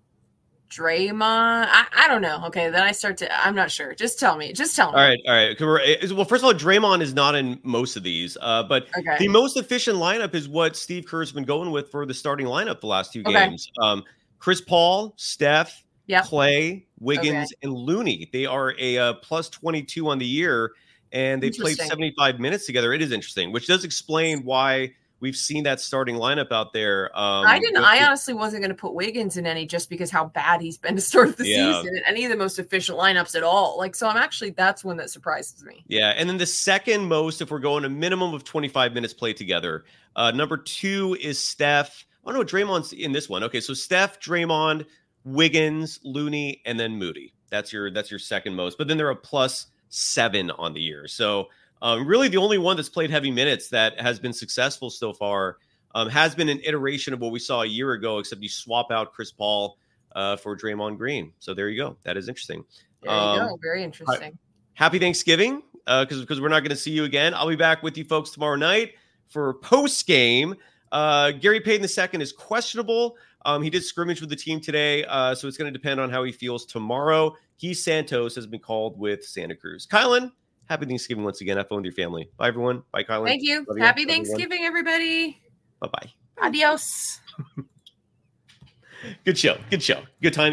[0.72, 1.68] Draymond.
[1.70, 2.46] I, I don't know.
[2.46, 3.46] Okay, then I start to.
[3.46, 3.94] I'm not sure.
[3.94, 4.54] Just tell me.
[4.54, 4.98] Just tell me.
[4.98, 6.12] All right, all right.
[6.12, 9.18] Well, first of all, Draymond is not in most of these, uh, but okay.
[9.20, 12.80] the most efficient lineup is what Steve Kerr's been going with for the starting lineup
[12.80, 13.34] the last two okay.
[13.34, 13.70] games.
[13.82, 14.04] Um,
[14.40, 16.26] Chris Paul, Steph, yep.
[16.26, 17.56] Klay, Wiggins, okay.
[17.64, 18.30] and Looney.
[18.32, 20.72] They are a uh, plus 22 on the year,
[21.12, 22.94] and they played 75 minutes together.
[22.94, 27.06] It is interesting, which does explain why we've seen that starting lineup out there.
[27.18, 27.84] Um, I didn't.
[27.84, 30.96] I honestly wasn't going to put Wiggins in any just because how bad he's been
[30.98, 31.72] to start the yeah.
[31.72, 33.78] season in any of the most efficient lineups at all.
[33.78, 35.86] Like, so I'm actually that's one that surprises me.
[35.88, 39.38] Yeah, and then the second most, if we're going a minimum of 25 minutes played
[39.38, 42.06] together, uh, number two is Steph.
[42.26, 43.44] Oh no, Draymond's in this one.
[43.44, 44.86] Okay, so Steph, Draymond,
[45.24, 47.34] Wiggins, Looney, and then Moody.
[47.50, 48.78] That's your that's your second most.
[48.78, 51.08] But then they're a plus seven on the year.
[51.08, 51.50] So
[51.82, 55.58] um, really, the only one that's played heavy minutes that has been successful so far
[55.96, 58.92] um, has been an iteration of what we saw a year ago, except you swap
[58.92, 59.78] out Chris Paul
[60.16, 61.34] uh, for Draymond Green.
[61.40, 61.98] So there you go.
[62.04, 62.64] That is interesting.
[63.02, 63.60] There you um, go.
[63.62, 64.38] Very interesting.
[64.74, 67.34] Happy Thanksgiving, because uh, because we're not going to see you again.
[67.34, 68.94] I'll be back with you folks tomorrow night
[69.28, 70.56] for post game.
[70.92, 73.16] Uh, Gary Payton II is questionable.
[73.46, 76.10] Um, he did scrimmage with the team today, uh, so it's going to depend on
[76.10, 77.36] how he feels tomorrow.
[77.60, 79.88] Gui Santos has been called with Santa Cruz.
[79.88, 80.32] Kylen,
[80.72, 81.58] happy Thanksgiving once again.
[81.58, 82.30] Have fun with your family.
[82.38, 82.84] Bye, everyone.
[82.92, 83.26] Bye, Kylen.
[83.26, 83.66] Thank you.
[83.68, 84.08] Love happy you.
[84.08, 85.38] Thanksgiving, everybody.
[85.82, 86.12] Bye bye.
[86.42, 87.20] Adios.
[89.26, 89.58] Good show.
[89.70, 90.02] Good show.
[90.22, 90.50] Good time.